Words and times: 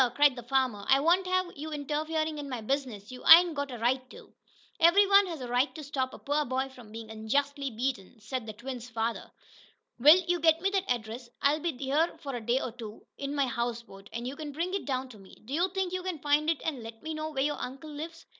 cried 0.15 0.35
the 0.35 0.41
farmer. 0.41 0.83
"I 0.89 0.99
won't 0.99 1.27
have 1.27 1.51
you 1.55 1.69
interferin' 1.69 2.39
in 2.39 2.49
my 2.49 2.59
business! 2.59 3.11
You 3.11 3.23
ain't 3.27 3.53
got 3.53 3.69
a 3.69 3.77
right 3.77 4.01
to!" 4.09 4.33
"Every 4.79 5.05
one 5.05 5.27
has 5.27 5.41
a 5.41 5.47
right 5.47 5.75
to 5.75 5.83
stop 5.83 6.15
a 6.15 6.17
poor 6.17 6.43
boy 6.43 6.69
from 6.69 6.91
being 6.91 7.11
unjustly 7.11 7.69
beaten," 7.69 8.19
said 8.19 8.47
the 8.47 8.53
twins' 8.53 8.89
father. 8.89 9.29
"Will, 9.99 10.17
you 10.27 10.39
get 10.39 10.59
me 10.59 10.71
that 10.71 10.89
address. 10.89 11.29
I'll 11.43 11.59
be 11.59 11.77
here 11.77 12.17
a 12.25 12.41
day 12.41 12.59
or 12.59 12.73
so, 12.79 13.03
in 13.19 13.35
my 13.35 13.45
houseboat, 13.45 14.09
and 14.11 14.27
you 14.27 14.35
can 14.35 14.51
bring 14.51 14.73
it 14.73 14.85
down 14.85 15.07
to 15.09 15.19
me. 15.19 15.35
Do 15.45 15.53
you 15.53 15.69
think 15.69 15.93
you 15.93 16.01
can 16.01 16.17
find 16.17 16.49
it, 16.49 16.63
and 16.65 16.81
let 16.81 17.03
me 17.03 17.13
know 17.13 17.29
where 17.29 17.43
your 17.43 17.61
uncle 17.61 17.91
lives?" 17.91 18.25